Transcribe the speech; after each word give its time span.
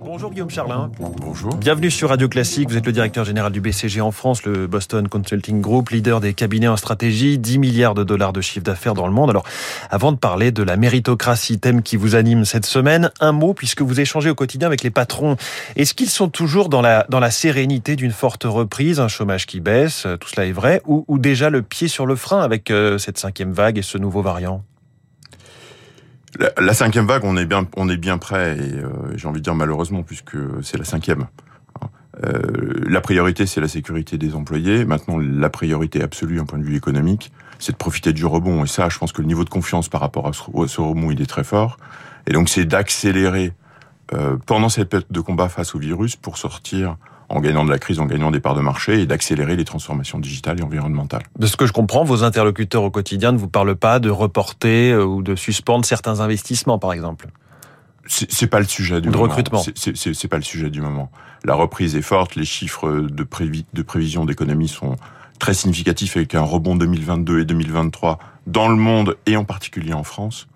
Bonjour 0.00 0.30
Guillaume 0.30 0.50
Charlin. 0.50 0.90
Bonjour. 0.98 1.54
Bienvenue 1.54 1.90
sur 1.90 2.08
Radio 2.08 2.28
Classique. 2.28 2.68
Vous 2.68 2.76
êtes 2.76 2.86
le 2.86 2.92
directeur 2.92 3.24
général 3.24 3.52
du 3.52 3.60
BCG 3.60 4.00
en 4.00 4.10
France, 4.10 4.44
le 4.44 4.66
Boston 4.66 5.08
Consulting 5.08 5.60
Group, 5.60 5.90
leader 5.90 6.20
des 6.20 6.34
cabinets 6.34 6.68
en 6.68 6.76
stratégie, 6.76 7.38
10 7.38 7.58
milliards 7.58 7.94
de 7.94 8.02
dollars 8.02 8.32
de 8.32 8.40
chiffre 8.40 8.64
d'affaires 8.64 8.94
dans 8.94 9.06
le 9.06 9.12
monde. 9.12 9.30
Alors, 9.30 9.44
avant 9.90 10.12
de 10.12 10.16
parler 10.16 10.50
de 10.50 10.62
la 10.62 10.76
méritocratie, 10.76 11.60
thème 11.60 11.82
qui 11.82 11.96
vous 11.96 12.14
anime 12.14 12.44
cette 12.44 12.66
semaine, 12.66 13.10
un 13.20 13.32
mot 13.32 13.54
puisque 13.54 13.82
vous 13.82 14.00
échangez 14.00 14.30
au 14.30 14.34
quotidien 14.34 14.66
avec 14.66 14.82
les 14.82 14.90
patrons. 14.90 15.36
Est-ce 15.76 15.94
qu'ils 15.94 16.10
sont 16.10 16.28
toujours 16.28 16.68
dans 16.68 16.82
la, 16.82 17.06
dans 17.08 17.20
la 17.20 17.30
sérénité 17.30 17.94
d'une 17.94 18.12
forte 18.12 18.44
reprise, 18.44 18.98
un 18.98 19.08
chômage 19.08 19.46
qui 19.46 19.60
baisse, 19.60 20.06
tout 20.20 20.28
cela 20.28 20.46
est 20.46 20.52
vrai, 20.52 20.82
ou, 20.86 21.04
ou 21.06 21.18
déjà 21.18 21.48
le 21.48 21.62
pied 21.62 21.88
sur 21.88 22.06
le 22.06 22.16
frein 22.16 22.40
avec 22.40 22.70
euh, 22.70 22.98
cette 22.98 23.18
cinquième 23.18 23.52
vague 23.52 23.78
et 23.78 23.82
ce 23.82 23.98
nouveau 23.98 24.22
variant? 24.22 24.64
La, 26.38 26.74
cinquième 26.74 27.06
vague, 27.06 27.24
on 27.24 27.36
est 27.36 27.44
bien, 27.44 27.66
on 27.76 27.88
est 27.88 27.96
bien 27.96 28.18
prêt, 28.18 28.56
et 28.56 28.74
euh, 28.74 28.88
j'ai 29.16 29.28
envie 29.28 29.40
de 29.40 29.44
dire 29.44 29.54
malheureusement, 29.54 30.02
puisque 30.02 30.36
c'est 30.62 30.78
la 30.78 30.84
cinquième. 30.84 31.26
Euh, 32.24 32.84
la 32.86 33.00
priorité, 33.00 33.46
c'est 33.46 33.60
la 33.60 33.68
sécurité 33.68 34.18
des 34.18 34.34
employés. 34.34 34.84
Maintenant, 34.84 35.18
la 35.18 35.50
priorité 35.50 36.02
absolue, 36.02 36.36
d'un 36.36 36.44
point 36.44 36.58
de 36.58 36.64
vue 36.64 36.76
économique, 36.76 37.32
c'est 37.58 37.72
de 37.72 37.76
profiter 37.76 38.12
du 38.12 38.26
rebond. 38.26 38.64
Et 38.64 38.66
ça, 38.66 38.88
je 38.88 38.98
pense 38.98 39.12
que 39.12 39.22
le 39.22 39.28
niveau 39.28 39.44
de 39.44 39.50
confiance 39.50 39.88
par 39.88 40.00
rapport 40.00 40.28
à 40.28 40.32
ce, 40.32 40.80
rebond, 40.80 41.10
il 41.10 41.20
est 41.20 41.26
très 41.26 41.44
fort. 41.44 41.78
Et 42.26 42.32
donc, 42.32 42.48
c'est 42.48 42.64
d'accélérer 42.64 43.52
euh, 44.12 44.36
pendant 44.46 44.68
cette 44.68 44.88
période 44.88 45.06
de 45.10 45.20
combat 45.20 45.48
face 45.48 45.74
au 45.74 45.78
virus 45.78 46.16
pour 46.16 46.36
sortir 46.36 46.96
en 47.32 47.40
gagnant 47.40 47.64
de 47.64 47.70
la 47.70 47.78
crise, 47.78 47.98
en 47.98 48.06
gagnant 48.06 48.30
des 48.30 48.40
parts 48.40 48.54
de 48.54 48.60
marché 48.60 49.00
et 49.00 49.06
d'accélérer 49.06 49.56
les 49.56 49.64
transformations 49.64 50.18
digitales 50.18 50.60
et 50.60 50.62
environnementales. 50.62 51.22
De 51.38 51.46
ce 51.46 51.56
que 51.56 51.66
je 51.66 51.72
comprends, 51.72 52.04
vos 52.04 52.24
interlocuteurs 52.24 52.82
au 52.82 52.90
quotidien 52.90 53.32
ne 53.32 53.38
vous 53.38 53.48
parlent 53.48 53.74
pas 53.74 53.98
de 53.98 54.10
reporter 54.10 54.92
euh, 54.92 55.04
ou 55.04 55.22
de 55.22 55.34
suspendre 55.34 55.84
certains 55.84 56.20
investissements, 56.20 56.78
par 56.78 56.92
exemple 56.92 57.28
c'est 58.08 58.48
pas 58.48 58.58
le 58.58 58.66
sujet 58.66 59.00
du 59.00 59.08
de 59.08 59.12
moment. 59.12 59.28
recrutement. 59.28 59.62
C'est 59.76 60.28
pas 60.28 60.36
le 60.36 60.42
sujet 60.42 60.70
du 60.70 60.80
moment. 60.80 61.12
La 61.44 61.54
reprise 61.54 61.94
est 61.94 62.02
forte, 62.02 62.34
les 62.34 62.44
chiffres 62.44 62.90
de, 62.90 63.26
de 63.72 63.82
prévision 63.82 64.24
d'économie 64.24 64.66
sont 64.66 64.96
très 65.38 65.54
significatifs 65.54 66.16
avec 66.16 66.34
un 66.34 66.42
rebond 66.42 66.74
2022 66.74 67.40
et 67.40 67.44
2023 67.44 68.18
dans 68.48 68.68
le 68.68 68.74
monde 68.74 69.16
et 69.26 69.36
en 69.36 69.44
particulier 69.44 69.92
en 69.92 70.02
France. 70.02 70.48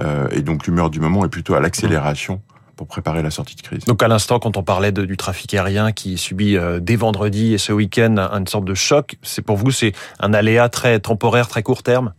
Euh, 0.00 0.28
et 0.32 0.42
donc 0.42 0.66
l'humeur 0.66 0.90
du 0.90 1.00
moment 1.00 1.24
est 1.24 1.28
plutôt 1.28 1.54
à 1.54 1.60
l'accélération 1.60 2.40
pour 2.82 2.88
préparer 2.88 3.22
la 3.22 3.30
sortie 3.30 3.54
de 3.54 3.62
crise. 3.62 3.84
Donc 3.84 4.02
à 4.02 4.08
l'instant, 4.08 4.40
quand 4.40 4.56
on 4.56 4.64
parlait 4.64 4.90
du 4.90 5.16
trafic 5.16 5.54
aérien 5.54 5.92
qui 5.92 6.18
subit 6.18 6.56
euh, 6.56 6.80
dès 6.80 6.96
vendredi 6.96 7.54
et 7.54 7.58
ce 7.58 7.72
week-end 7.72 8.16
une 8.18 8.48
sorte 8.48 8.64
de 8.64 8.74
choc, 8.74 9.18
c'est 9.22 9.42
pour 9.42 9.56
vous 9.56 9.70
c'est 9.70 9.92
un 10.18 10.34
aléa 10.34 10.68
très 10.68 10.98
temporaire, 10.98 11.46
très 11.46 11.62
court 11.62 11.84
terme? 11.84 12.12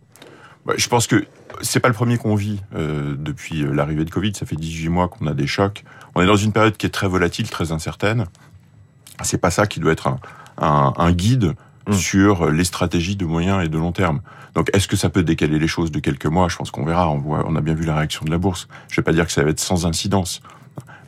Bah, 0.64 0.72
Je 0.78 0.88
pense 0.88 1.06
que 1.06 1.26
c'est 1.60 1.80
pas 1.80 1.88
le 1.88 1.94
premier 1.94 2.16
qu'on 2.16 2.34
vit 2.34 2.62
euh, 2.74 3.14
depuis 3.18 3.62
euh, 3.62 3.74
l'arrivée 3.74 4.06
de 4.06 4.10
Covid. 4.10 4.32
Ça 4.34 4.46
fait 4.46 4.56
18 4.56 4.88
mois 4.88 5.08
qu'on 5.08 5.26
a 5.26 5.34
des 5.34 5.46
chocs. 5.46 5.84
On 6.14 6.22
est 6.22 6.26
dans 6.26 6.34
une 6.34 6.52
période 6.52 6.78
qui 6.78 6.86
est 6.86 6.90
très 6.90 7.08
volatile, 7.08 7.50
très 7.50 7.70
incertaine. 7.70 8.24
C'est 9.22 9.36
pas 9.36 9.50
ça 9.50 9.66
qui 9.66 9.80
doit 9.80 9.92
être 9.92 10.06
un, 10.06 10.18
un, 10.56 10.94
un 10.96 11.12
guide 11.12 11.52
mmh. 11.86 11.92
sur 11.92 12.50
les 12.50 12.64
stratégies 12.64 13.16
de 13.16 13.24
moyen 13.24 13.60
et 13.60 13.68
de 13.68 13.78
long 13.78 13.92
terme. 13.92 14.20
Donc, 14.54 14.70
est-ce 14.72 14.86
que 14.86 14.96
ça 14.96 15.10
peut 15.10 15.22
décaler 15.22 15.58
les 15.58 15.66
choses 15.66 15.90
de 15.90 15.98
quelques 15.98 16.26
mois? 16.26 16.48
Je 16.48 16.56
pense 16.56 16.70
qu'on 16.70 16.84
verra. 16.84 17.10
On, 17.10 17.18
voit, 17.18 17.44
on 17.46 17.56
a 17.56 17.60
bien 17.60 17.74
vu 17.74 17.84
la 17.84 17.96
réaction 17.96 18.24
de 18.24 18.30
la 18.30 18.38
bourse. 18.38 18.68
Je 18.90 18.96
vais 18.96 19.04
pas 19.04 19.12
dire 19.12 19.26
que 19.26 19.32
ça 19.32 19.42
va 19.42 19.50
être 19.50 19.60
sans 19.60 19.86
incidence, 19.86 20.40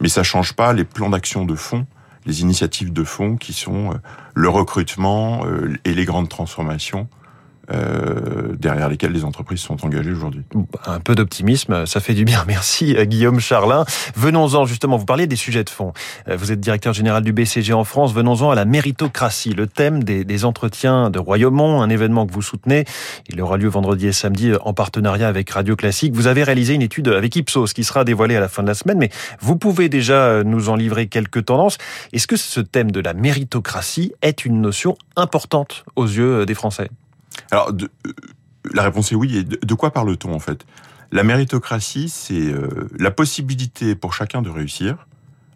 mais 0.00 0.08
ça 0.08 0.22
change 0.22 0.54
pas 0.54 0.72
les 0.72 0.84
plans 0.84 1.10
d'action 1.10 1.44
de 1.44 1.54
fond, 1.54 1.86
les 2.26 2.40
initiatives 2.40 2.92
de 2.92 3.04
fond 3.04 3.36
qui 3.36 3.52
sont 3.52 3.92
euh, 3.92 3.94
le 4.34 4.48
recrutement 4.48 5.46
euh, 5.46 5.76
et 5.84 5.94
les 5.94 6.04
grandes 6.04 6.28
transformations 6.28 7.08
euh, 7.72 8.54
derrière 8.58 8.88
lesquels 8.88 9.12
les 9.12 9.24
entreprises 9.24 9.60
sont 9.60 9.84
engagées 9.84 10.12
aujourd'hui. 10.12 10.42
Un 10.86 11.00
peu 11.00 11.14
d'optimisme, 11.14 11.84
ça 11.86 12.00
fait 12.00 12.14
du 12.14 12.24
bien. 12.24 12.44
Merci 12.48 12.96
Guillaume 13.06 13.40
Charlin. 13.40 13.84
Venons-en 14.14 14.66
justement, 14.66 14.96
vous 14.96 15.04
parliez 15.04 15.26
des 15.26 15.36
sujets 15.36 15.64
de 15.64 15.70
fond. 15.70 15.92
Euh, 16.28 16.36
vous 16.36 16.52
êtes 16.52 16.60
directeur 16.60 16.92
général 16.92 17.24
du 17.24 17.32
BCG 17.32 17.72
en 17.72 17.84
France. 17.84 18.14
Venons-en 18.14 18.50
à 18.50 18.54
la 18.54 18.64
méritocratie, 18.64 19.52
le 19.52 19.66
thème 19.66 20.04
des, 20.04 20.24
des 20.24 20.44
entretiens 20.44 21.10
de 21.10 21.18
Royaumont, 21.18 21.82
un 21.82 21.90
événement 21.90 22.26
que 22.26 22.32
vous 22.32 22.42
soutenez. 22.42 22.84
Il 23.28 23.40
aura 23.40 23.56
lieu 23.56 23.68
vendredi 23.68 24.06
et 24.06 24.12
samedi 24.12 24.52
en 24.60 24.72
partenariat 24.72 25.28
avec 25.28 25.50
Radio 25.50 25.74
Classique. 25.76 26.14
Vous 26.14 26.28
avez 26.28 26.44
réalisé 26.44 26.74
une 26.74 26.82
étude 26.82 27.08
avec 27.08 27.34
Ipsos 27.34 27.72
qui 27.74 27.84
sera 27.84 28.04
dévoilée 28.04 28.36
à 28.36 28.40
la 28.40 28.48
fin 28.48 28.62
de 28.62 28.68
la 28.68 28.74
semaine, 28.74 28.98
mais 28.98 29.10
vous 29.40 29.56
pouvez 29.56 29.88
déjà 29.88 30.44
nous 30.44 30.68
en 30.68 30.76
livrer 30.76 31.08
quelques 31.08 31.46
tendances. 31.46 31.78
Est-ce 32.12 32.26
que 32.26 32.36
ce 32.36 32.60
thème 32.60 32.90
de 32.90 33.00
la 33.00 33.14
méritocratie 33.14 34.12
est 34.22 34.44
une 34.44 34.60
notion 34.60 34.96
importante 35.16 35.84
aux 35.96 36.06
yeux 36.06 36.46
des 36.46 36.54
Français? 36.54 36.90
Alors, 37.50 37.72
de, 37.72 37.88
euh, 38.06 38.12
la 38.72 38.82
réponse 38.82 39.12
est 39.12 39.14
oui. 39.14 39.36
Et 39.38 39.44
de, 39.44 39.74
quoi 39.74 39.92
parle-t-on 39.92 40.32
en 40.32 40.38
fait? 40.38 40.66
La 41.12 41.22
méritocratie, 41.22 42.08
c'est 42.08 42.34
euh, 42.34 42.88
la 42.98 43.10
possibilité 43.10 43.94
pour 43.94 44.12
chacun 44.12 44.42
de 44.42 44.50
réussir 44.50 45.06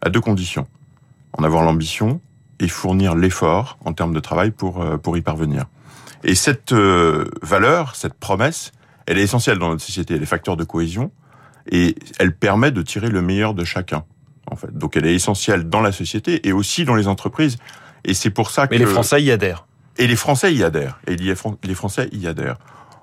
à 0.00 0.10
deux 0.10 0.20
conditions. 0.20 0.66
En 1.32 1.44
avoir 1.44 1.64
l'ambition 1.64 2.20
et 2.60 2.68
fournir 2.68 3.14
l'effort 3.14 3.78
en 3.84 3.92
termes 3.92 4.12
de 4.12 4.20
travail 4.20 4.50
pour, 4.50 4.82
euh, 4.82 4.96
pour 4.96 5.16
y 5.16 5.22
parvenir. 5.22 5.66
Et 6.22 6.34
cette 6.34 6.74
valeur, 6.74 7.96
cette 7.96 8.12
promesse, 8.12 8.72
elle 9.06 9.16
est 9.16 9.22
essentielle 9.22 9.58
dans 9.58 9.70
notre 9.70 9.82
société. 9.82 10.14
Elle 10.16 10.22
est 10.22 10.26
facteur 10.26 10.58
de 10.58 10.64
cohésion 10.64 11.10
et 11.70 11.94
elle 12.18 12.36
permet 12.36 12.72
de 12.72 12.82
tirer 12.82 13.08
le 13.08 13.22
meilleur 13.22 13.54
de 13.54 13.64
chacun. 13.64 14.04
En 14.50 14.56
fait. 14.56 14.76
Donc 14.76 14.98
elle 14.98 15.06
est 15.06 15.14
essentielle 15.14 15.70
dans 15.70 15.80
la 15.80 15.92
société 15.92 16.46
et 16.46 16.52
aussi 16.52 16.84
dans 16.84 16.94
les 16.94 17.08
entreprises. 17.08 17.56
Et 18.04 18.12
c'est 18.12 18.28
pour 18.28 18.50
ça 18.50 18.66
que... 18.66 18.74
Mais 18.74 18.78
les 18.78 18.84
Français 18.84 19.22
y 19.22 19.30
adhèrent. 19.30 19.66
Et 20.00 20.06
les 20.06 20.16
Français 20.16 20.52
y 20.52 20.64
adhèrent. 20.64 20.98
Et 21.06 21.14
les 21.16 21.74
Français 21.74 22.08
y 22.10 22.26
adhèrent. 22.26 22.56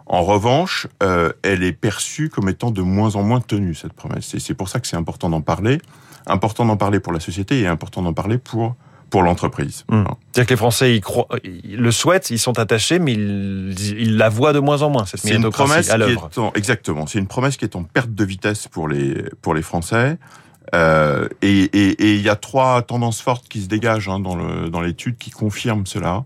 En 0.07 0.23
revanche, 0.23 0.87
euh, 1.03 1.31
elle 1.43 1.63
est 1.63 1.73
perçue 1.73 2.29
comme 2.29 2.49
étant 2.49 2.71
de 2.71 2.81
moins 2.81 3.15
en 3.15 3.23
moins 3.23 3.39
tenue, 3.39 3.75
cette 3.75 3.93
promesse. 3.93 4.33
Et 4.33 4.39
c'est 4.39 4.55
pour 4.55 4.67
ça 4.67 4.79
que 4.79 4.87
c'est 4.87 4.95
important 4.95 5.29
d'en 5.29 5.41
parler. 5.41 5.79
Important 6.25 6.65
d'en 6.65 6.75
parler 6.75 6.99
pour 6.99 7.13
la 7.13 7.19
société 7.19 7.59
et 7.61 7.67
important 7.67 8.01
d'en 8.01 8.13
parler 8.13 8.37
pour 8.37 8.75
pour 9.09 9.23
l'entreprise. 9.23 9.85
Mmh. 9.89 10.03
C'est-à-dire 10.33 10.45
que 10.47 10.53
les 10.53 10.57
Français 10.57 10.93
ils, 10.93 10.99
croient, 10.99 11.29
ils 11.45 11.77
le 11.77 11.91
souhaitent, 11.91 12.29
ils 12.29 12.39
sont 12.39 12.59
attachés, 12.59 12.99
mais 12.99 13.13
ils, 13.13 13.73
ils 13.97 14.17
la 14.17 14.27
voient 14.27 14.51
de 14.51 14.59
moins 14.59 14.81
en 14.81 14.89
moins, 14.89 15.05
cette 15.05 15.21
C'est 15.21 15.33
une 15.33 15.49
promesse 15.49 15.89
à 15.89 15.97
qui 15.97 16.11
est 16.11 16.37
en, 16.37 16.51
Exactement. 16.55 17.07
C'est 17.07 17.17
une 17.17 17.27
promesse 17.27 17.55
qui 17.55 17.63
est 17.63 17.77
en 17.77 17.83
perte 17.83 18.13
de 18.13 18.25
vitesse 18.25 18.67
pour 18.67 18.89
les, 18.89 19.23
pour 19.41 19.53
les 19.53 19.61
Français. 19.61 20.17
Euh, 20.75 21.29
et 21.41 22.17
il 22.17 22.21
y 22.21 22.27
a 22.27 22.35
trois 22.35 22.81
tendances 22.81 23.21
fortes 23.21 23.47
qui 23.47 23.61
se 23.61 23.67
dégagent 23.67 24.09
hein, 24.09 24.19
dans 24.19 24.81
l'étude 24.81 25.13
dans 25.13 25.17
qui 25.17 25.31
confirment 25.31 25.85
cela. 25.85 26.25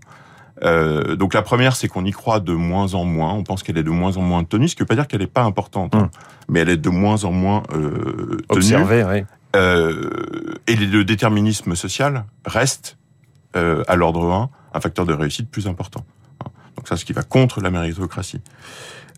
Euh, 0.62 1.16
donc 1.16 1.34
la 1.34 1.42
première, 1.42 1.76
c'est 1.76 1.88
qu'on 1.88 2.04
y 2.04 2.10
croit 2.10 2.40
de 2.40 2.52
moins 2.52 2.94
en 2.94 3.04
moins. 3.04 3.32
On 3.32 3.42
pense 3.42 3.62
qu'elle 3.62 3.78
est 3.78 3.82
de 3.82 3.90
moins 3.90 4.16
en 4.16 4.22
moins 4.22 4.44
tenue, 4.44 4.68
ce 4.68 4.76
qui 4.76 4.82
ne 4.82 4.84
veut 4.84 4.88
pas 4.88 4.94
dire 4.94 5.08
qu'elle 5.08 5.20
n'est 5.20 5.26
pas 5.26 5.42
importante, 5.42 5.94
hein. 5.94 6.04
hmm. 6.04 6.52
mais 6.52 6.60
elle 6.60 6.68
est 6.68 6.76
de 6.76 6.90
moins 6.90 7.24
en 7.24 7.32
moins 7.32 7.62
euh, 7.72 8.38
tenue. 8.48 8.58
Observée, 8.58 9.04
oui. 9.04 9.24
Euh, 9.54 10.54
et 10.66 10.76
le 10.76 11.04
déterminisme 11.04 11.74
social 11.74 12.24
reste, 12.46 12.96
à 13.54 13.96
l'ordre 13.96 14.32
1, 14.32 14.48
un 14.72 14.80
facteur 14.80 15.04
de 15.04 15.12
réussite 15.12 15.50
plus 15.50 15.66
important. 15.66 16.06
Donc 16.76 16.88
ça, 16.88 16.96
ce 16.96 17.04
qui 17.04 17.12
va 17.12 17.22
contre 17.22 17.60
la 17.60 17.70
méritocratie. 17.70 18.40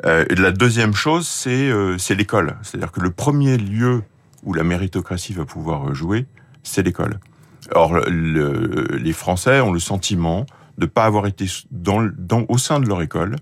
Et 0.05 0.35
la 0.35 0.51
deuxième 0.51 0.93
chose, 0.93 1.29
c'est 1.29 2.15
l'école. 2.17 2.57
C'est-à-dire 2.63 2.91
que 2.91 2.99
le 2.99 3.11
premier 3.11 3.57
lieu 3.57 4.03
où 4.43 4.53
la 4.53 4.65
méritocratie 4.65 5.35
va 5.35 5.45
pouvoir 5.45 5.95
jouer, 5.95 6.27
c'est 6.65 6.83
l'école. 6.83 7.21
Or, 7.73 7.95
le, 8.09 8.89
les 8.97 9.13
Français 9.13 9.61
ont 9.61 9.73
le 9.73 9.79
sentiment 9.79 10.47
de 10.79 10.87
pas 10.87 11.05
avoir 11.05 11.27
été 11.27 11.47
dans, 11.71 12.09
dans, 12.17 12.45
au 12.49 12.59
sein 12.59 12.81
de 12.81 12.87
leur 12.87 13.03
école 13.03 13.37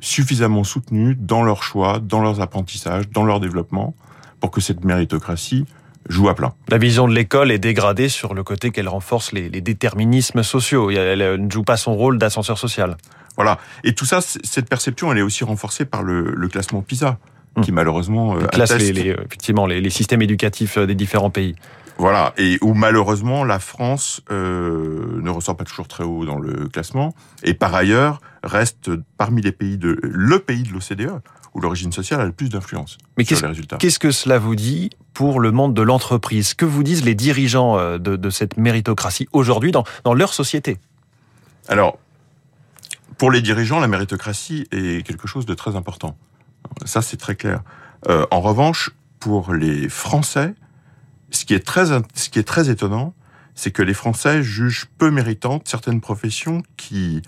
suffisamment 0.00 0.64
soutenus 0.64 1.16
dans 1.18 1.42
leurs 1.42 1.62
choix, 1.62 2.00
dans 2.00 2.20
leurs 2.20 2.40
apprentissages, 2.40 3.08
dans 3.10 3.24
leur 3.24 3.40
développement, 3.40 3.94
pour 4.40 4.50
que 4.50 4.60
cette 4.60 4.84
méritocratie 4.84 5.64
joue 6.08 6.28
à 6.28 6.34
plein. 6.34 6.54
La 6.68 6.78
vision 6.78 7.06
de 7.06 7.14
l'école 7.14 7.52
est 7.52 7.58
dégradée 7.58 8.08
sur 8.08 8.34
le 8.34 8.42
côté 8.42 8.70
qu'elle 8.70 8.88
renforce 8.88 9.32
les, 9.32 9.48
les, 9.48 9.60
déterminismes 9.60 10.42
sociaux. 10.42 10.90
Elle 10.90 11.44
ne 11.44 11.50
joue 11.50 11.62
pas 11.62 11.76
son 11.76 11.94
rôle 11.94 12.18
d'ascenseur 12.18 12.58
social. 12.58 12.96
Voilà. 13.36 13.58
Et 13.84 13.94
tout 13.94 14.04
ça, 14.04 14.20
cette 14.20 14.68
perception, 14.68 15.12
elle 15.12 15.18
est 15.18 15.22
aussi 15.22 15.44
renforcée 15.44 15.84
par 15.84 16.02
le, 16.02 16.34
le 16.34 16.48
classement 16.48 16.82
PISA, 16.82 17.18
qui 17.62 17.70
hum. 17.70 17.76
malheureusement 17.76 18.36
euh, 18.36 18.46
classe 18.46 18.76
les, 18.76 18.92
les, 18.92 19.10
effectivement 19.10 19.66
les, 19.66 19.80
les 19.80 19.90
systèmes 19.90 20.22
éducatifs 20.22 20.78
euh, 20.78 20.86
des 20.86 20.94
différents 20.94 21.30
pays. 21.30 21.54
Voilà, 21.98 22.32
et 22.36 22.58
où 22.62 22.74
malheureusement 22.74 23.44
la 23.44 23.58
France 23.58 24.22
euh, 24.30 25.20
ne 25.20 25.30
ressort 25.30 25.56
pas 25.56 25.64
toujours 25.64 25.88
très 25.88 26.04
haut 26.04 26.24
dans 26.24 26.38
le 26.38 26.68
classement, 26.68 27.14
et 27.42 27.54
par 27.54 27.74
ailleurs 27.74 28.20
reste 28.42 28.90
parmi 29.16 29.42
les 29.42 29.52
pays 29.52 29.78
de 29.78 29.98
le 30.02 30.38
pays 30.38 30.62
de 30.62 30.72
l'OCDE 30.72 31.20
où 31.54 31.60
l'origine 31.60 31.92
sociale 31.92 32.20
a 32.20 32.24
le 32.24 32.32
plus 32.32 32.48
d'influence 32.48 32.96
sur 33.22 33.40
les 33.42 33.46
résultats. 33.46 33.76
Qu'est-ce 33.76 33.98
que 33.98 34.10
cela 34.10 34.38
vous 34.38 34.56
dit 34.56 34.90
pour 35.12 35.38
le 35.38 35.52
monde 35.52 35.74
de 35.74 35.82
l'entreprise? 35.82 36.54
Que 36.54 36.64
vous 36.64 36.82
disent 36.82 37.04
les 37.04 37.14
dirigeants 37.14 37.78
euh, 37.78 37.98
de, 37.98 38.16
de 38.16 38.30
cette 38.30 38.56
méritocratie 38.56 39.28
aujourd'hui 39.32 39.70
dans, 39.70 39.84
dans 40.04 40.14
leur 40.14 40.32
société? 40.32 40.78
Alors, 41.68 41.98
pour 43.18 43.30
les 43.30 43.42
dirigeants, 43.42 43.80
la 43.80 43.86
méritocratie 43.86 44.66
est 44.72 45.06
quelque 45.06 45.28
chose 45.28 45.44
de 45.44 45.54
très 45.54 45.76
important. 45.76 46.16
Ça, 46.86 47.02
c'est 47.02 47.18
très 47.18 47.36
clair. 47.36 47.62
Euh, 48.08 48.26
en 48.30 48.40
revanche, 48.40 48.90
pour 49.20 49.52
les 49.52 49.88
Français, 49.88 50.54
ce 51.32 51.44
qui 51.44 51.54
est 51.54 51.64
très, 51.66 51.86
ce 52.14 52.28
qui 52.30 52.38
est 52.38 52.46
très 52.46 52.70
étonnant, 52.70 53.14
c'est 53.54 53.70
que 53.70 53.82
les 53.82 53.94
Français 53.94 54.42
jugent 54.42 54.86
peu 54.98 55.10
méritantes 55.10 55.66
certaines 55.68 56.00
professions 56.00 56.62
qui, 56.76 57.20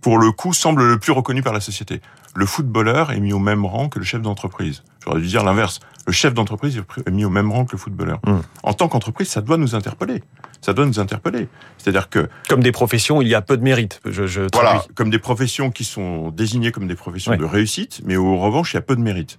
pour 0.00 0.18
le 0.18 0.32
coup, 0.32 0.52
semblent 0.52 0.88
le 0.88 0.98
plus 0.98 1.12
reconnues 1.12 1.42
par 1.42 1.52
la 1.52 1.60
société. 1.60 2.00
Le 2.34 2.46
footballeur 2.46 3.10
est 3.10 3.20
mis 3.20 3.32
au 3.32 3.38
même 3.40 3.66
rang 3.66 3.88
que 3.88 3.98
le 3.98 4.04
chef 4.04 4.22
d'entreprise. 4.22 4.82
J'aurais 5.04 5.20
dû 5.20 5.26
dire 5.26 5.42
l'inverse. 5.44 5.80
Le 6.06 6.12
chef 6.12 6.32
d'entreprise 6.32 6.80
est 7.06 7.10
mis 7.10 7.24
au 7.24 7.30
même 7.30 7.50
rang 7.50 7.64
que 7.64 7.72
le 7.72 7.78
footballeur. 7.78 8.20
Mm. 8.24 8.38
En 8.62 8.72
tant 8.72 8.88
qu'entreprise, 8.88 9.28
ça 9.28 9.40
doit 9.40 9.56
nous 9.56 9.74
interpeller. 9.74 10.22
Ça 10.60 10.72
doit 10.72 10.86
nous 10.86 11.00
interpeller. 11.00 11.48
C'est-à-dire 11.78 12.08
que 12.08 12.28
Comme 12.48 12.62
des 12.62 12.70
professions, 12.72 13.20
il 13.20 13.28
y 13.28 13.34
a 13.34 13.42
peu 13.42 13.56
de 13.56 13.62
mérite. 13.62 14.00
Je, 14.04 14.26
je 14.26 14.42
voilà, 14.52 14.84
comme 14.94 15.10
des 15.10 15.18
professions 15.18 15.70
qui 15.70 15.84
sont 15.84 16.30
désignées 16.30 16.70
comme 16.72 16.86
des 16.86 16.94
professions 16.94 17.32
Ouais. 17.32 17.38
de 17.38 17.44
réussite, 17.44 18.00
mais 18.04 18.16
au 18.16 18.38
revanche, 18.38 18.72
il 18.72 18.76
y 18.76 18.78
a 18.78 18.82
peu 18.82 18.94
de 18.96 19.00
mérite. 19.02 19.38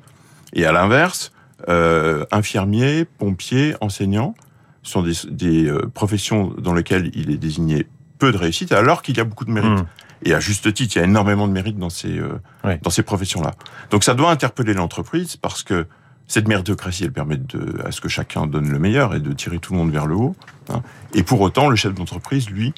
Et 0.54 0.66
à 0.66 0.72
l'inverse, 0.74 1.32
euh, 1.70 2.26
infirmiers, 2.32 3.06
pompiers, 3.06 3.76
enseignants 3.82 4.36
sont 4.84 5.04
des, 5.04 5.14
des, 5.30 5.66
euh, 5.66 5.90
professions 5.94 6.54
dans 6.58 6.74
lesquelles 6.74 7.12
il 7.14 7.30
est 7.30 7.38
désigné 7.38 7.88
peu 8.18 8.32
de 8.32 8.38
réussite, 8.38 8.72
alors 8.72 9.02
qu'il 9.02 9.18
y 9.18 9.20
a 9.20 9.24
beaucoup 9.24 9.46
de 9.46 9.52
mérite. 9.52 9.80
Mm. 9.80 9.86
Et 10.24 10.34
à 10.34 10.40
juste 10.40 10.72
titre, 10.74 10.96
il 10.96 11.00
y 11.00 11.02
a 11.02 11.06
énormément 11.06 11.48
de 11.48 11.54
mérite 11.54 11.78
dans 11.78 11.90
ces 11.90 12.20
euh, 12.20 12.40
dans 12.82 12.90
ces 12.90 13.04
professions-là. 13.04 13.52
Donc 13.90 14.04
ça 14.04 14.14
doit 14.14 14.30
interpeller 14.32 14.74
l'entreprise 14.74 15.36
parce 15.36 15.64
que 15.64 15.88
cette 16.28 16.48
méritocratie, 16.48 17.04
elle 17.04 17.12
permet 17.12 17.38
de, 17.38 17.82
à 17.86 17.92
ce 17.92 18.00
que 18.00 18.08
chacun 18.08 18.48
donne 18.48 18.70
le 18.70 18.80
meilleur 18.80 19.16
et 19.16 19.20
de 19.20 19.34
tirer 19.34 19.60
tout 19.60 19.74
le 19.74 19.80
monde 19.80 19.92
vers 19.92 20.06
le 20.06 20.16
haut. 20.16 20.36
hein. 20.70 20.82
Et 21.14 21.24
pour 21.24 21.42
autant, 21.42 21.70
le 21.70 21.76
chef 21.76 21.94
d'entreprise, 21.94 22.50
lui, 22.50 22.74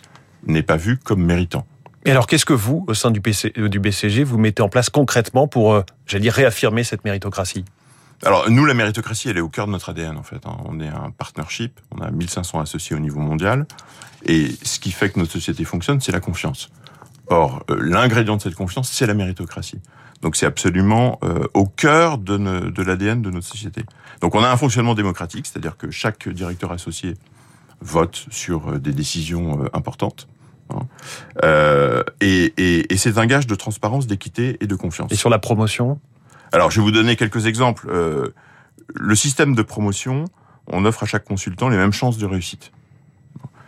n'est 0.48 0.64
pas 0.64 0.78
vu 0.78 0.98
comme 0.98 1.24
méritant. 1.24 1.68
Et 2.06 2.12
alors, 2.12 2.28
qu'est-ce 2.28 2.46
que 2.46 2.54
vous, 2.54 2.84
au 2.88 2.94
sein 2.94 3.12
du, 3.12 3.22
PC, 3.22 3.54
euh, 3.58 3.70
du 3.70 3.80
BCG, 3.80 4.24
vous 4.24 4.38
mettez 4.38 4.62
en 4.62 4.70
place 4.70 4.90
concrètement 4.90 5.48
pour, 5.48 5.74
euh, 5.74 5.84
j'allais 6.06 6.24
dire, 6.24 6.34
réaffirmer 6.34 6.84
cette 6.84 7.06
méritocratie? 7.06 7.64
Alors 8.26 8.50
nous, 8.50 8.66
la 8.66 8.74
méritocratie, 8.74 9.30
elle 9.30 9.38
est 9.38 9.42
au 9.42 9.50
cœur 9.50 9.68
de 9.68 9.72
notre 9.72 9.90
ADN 9.90 10.18
en 10.18 10.24
fait. 10.24 10.46
hein. 10.46 10.58
On 10.66 10.80
est 10.80 10.88
un 10.88 11.12
partnership, 11.12 11.80
on 11.92 12.02
a 12.02 12.10
1500 12.10 12.60
associés 12.62 12.96
au 12.96 13.00
niveau 13.00 13.20
mondial, 13.20 13.66
et 14.26 14.48
ce 14.64 14.80
qui 14.80 14.92
fait 14.92 15.10
que 15.10 15.20
notre 15.20 15.32
société 15.32 15.66
fonctionne, 15.66 16.00
c'est 16.00 16.12
la 16.12 16.22
confiance. 16.22 16.70
Or, 17.28 17.64
euh, 17.70 17.78
l'ingrédient 17.82 18.38
de 18.38 18.42
cette 18.42 18.56
confiance, 18.56 18.90
c'est 18.90 19.06
la 19.06 19.14
méritocratie. 19.14 19.80
Donc 20.22 20.38
c'est 20.38 20.46
absolument 20.46 21.20
euh, 21.24 21.48
au 21.54 21.66
cœur 21.66 22.18
de, 22.18 22.82
l'ADN 22.82 23.22
de 23.22 23.30
notre 23.30 23.46
société. 23.46 23.84
Donc 24.22 24.36
on 24.36 24.44
a 24.44 24.50
un 24.50 24.58
fonctionnement 24.58 24.96
démocratique, 24.96 25.46
c'est-à-dire 25.46 25.76
que 25.76 25.92
chaque 25.92 26.30
directeur 26.30 26.72
associé 26.72 27.16
vote 27.82 28.26
sur 28.30 28.70
euh, 28.70 28.80
des 28.80 28.94
décisions 28.94 29.66
importantes. 29.74 30.30
hein. 30.70 30.84
Et 32.22 32.96
c'est 32.96 33.18
un 33.18 33.26
gage 33.26 33.48
de 33.48 33.56
transparence, 33.56 34.08
d'équité 34.08 34.58
et 34.62 34.68
de 34.68 34.76
confiance. 34.76 35.12
Et 35.12 35.16
sur 35.16 35.30
la 35.30 35.40
promotion 35.40 36.00
Alors, 36.54 36.70
je 36.70 36.80
vais 36.80 36.84
vous 36.84 36.92
donner 36.92 37.16
quelques 37.16 37.48
exemples. 37.48 37.88
Euh, 37.90 38.28
le 38.94 39.16
système 39.16 39.56
de 39.56 39.64
promotion, 39.64 40.26
on 40.68 40.86
offre 40.86 41.02
à 41.02 41.06
chaque 41.08 41.26
consultant 41.26 41.68
les 41.68 41.78
mêmes 41.78 41.92
chances 41.92 42.20
de 42.20 42.28
réussite. 42.28 42.72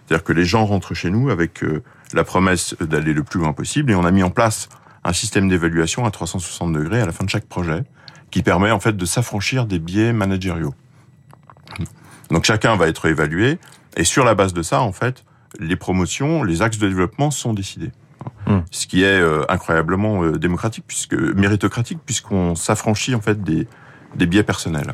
C'est-à-dire 0.05 0.23
que 0.23 0.33
les 0.33 0.45
gens 0.45 0.67
rentrent 0.67 0.93
chez 0.93 1.09
nous 1.09 1.31
avec 1.31 1.63
euh, 1.63 1.81
la 2.13 2.23
promesse 2.23 2.75
d'aller 2.79 3.13
le 3.13 3.23
plus 3.23 3.39
loin 3.39 3.53
possible 3.53 3.91
et 3.91 3.95
on 3.95 4.05
a 4.05 4.11
mis 4.11 4.21
en 4.21 4.29
place 4.29 4.69
un 5.03 5.13
système 5.13 5.49
d'évaluation 5.49 6.05
à 6.05 6.11
360 6.11 6.73
degrés 6.73 7.01
à 7.01 7.07
la 7.07 7.11
fin 7.11 7.25
de 7.25 7.29
chaque 7.29 7.47
projet 7.47 7.83
qui 8.29 8.43
permet 8.43 8.69
en 8.69 8.79
fait 8.79 8.95
de 8.95 9.05
s'affranchir 9.05 9.65
des 9.65 9.79
biais 9.79 10.13
managériaux. 10.13 10.75
Donc 12.29 12.43
chacun 12.43 12.75
va 12.75 12.87
être 12.87 13.07
évalué 13.07 13.57
et 13.97 14.03
sur 14.03 14.23
la 14.23 14.35
base 14.35 14.53
de 14.53 14.61
ça, 14.61 14.81
en 14.81 14.91
fait, 14.91 15.25
les 15.59 15.75
promotions, 15.75 16.43
les 16.43 16.61
axes 16.61 16.77
de 16.77 16.87
développement 16.87 17.31
sont 17.31 17.55
décidés. 17.55 17.91
Hmm. 18.47 18.59
Ce 18.71 18.87
qui 18.87 19.03
est 19.03 19.19
euh, 19.19 19.43
incroyablement 19.49 20.23
euh, 20.23 20.37
démocratique 20.37 20.83
puisque 20.87 21.13
méritocratique 21.13 21.99
puisqu'on 22.05 22.55
s'affranchit 22.55 23.15
en 23.15 23.21
fait 23.21 23.41
des 23.43 23.67
des 24.15 24.25
biais 24.27 24.43
personnels. 24.43 24.93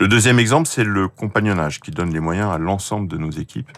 Le 0.00 0.08
deuxième 0.08 0.38
exemple, 0.38 0.68
c'est 0.68 0.84
le 0.84 1.08
compagnonnage 1.08 1.80
qui 1.80 1.90
donne 1.90 2.12
les 2.12 2.20
moyens 2.20 2.50
à 2.50 2.58
l'ensemble 2.58 3.08
de 3.08 3.16
nos 3.16 3.30
équipes, 3.30 3.70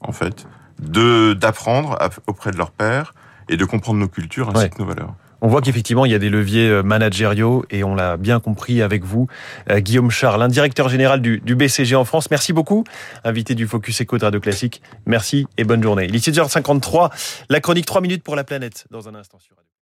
en 0.00 0.10
fait, 0.12 0.46
de 0.80 1.34
d'apprendre 1.34 1.96
auprès 2.26 2.50
de 2.50 2.56
leurs 2.56 2.72
pairs 2.72 3.14
et 3.48 3.56
de 3.56 3.64
comprendre 3.64 3.98
nos 4.00 4.08
cultures 4.08 4.48
ainsi 4.48 4.58
Ouais. 4.64 4.70
que 4.70 4.78
nos 4.78 4.86
valeurs. 4.86 5.14
On 5.42 5.48
voit 5.48 5.60
qu'effectivement, 5.60 6.06
il 6.06 6.12
y 6.12 6.14
a 6.14 6.20
des 6.20 6.30
leviers 6.30 6.68
euh, 6.68 6.82
managériaux 6.84 7.64
et 7.68 7.82
on 7.82 7.96
l'a 7.96 8.16
bien 8.16 8.38
compris 8.38 8.80
avec 8.80 9.04
vous. 9.04 9.26
Euh, 9.70 9.80
Guillaume 9.80 10.10
Charles, 10.10 10.46
directeur 10.48 10.88
général 10.88 11.20
du, 11.20 11.40
BCG 11.40 11.96
en 11.96 12.04
France. 12.04 12.30
Merci 12.30 12.52
beaucoup, 12.52 12.84
invité 13.24 13.56
du 13.56 13.66
Focus 13.66 14.02
Eco 14.02 14.18
de 14.18 14.24
Radio 14.24 14.40
Classique. 14.40 14.82
Merci 15.04 15.46
et 15.58 15.64
bonne 15.64 15.82
journée. 15.82 16.06
Il 16.08 16.14
est 16.14 16.24
6h53, 16.24 17.10
la 17.50 17.60
chronique 17.60 17.86
3 17.86 18.00
minutes 18.00 18.22
pour 18.22 18.36
la 18.36 18.44
planète 18.44 18.86
dans 18.90 19.08
un 19.08 19.16
instant 19.16 19.38
sur. 19.40 19.56